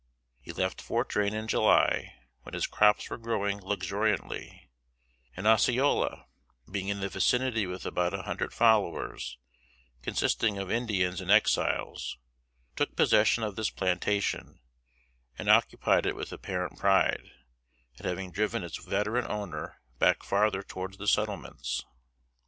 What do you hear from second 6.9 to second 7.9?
the vicinity with